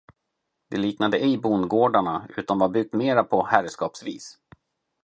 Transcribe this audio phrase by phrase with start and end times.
[0.69, 4.37] Det liknade ej bondgårdarna, utan var byggt mera på herrskapsvis.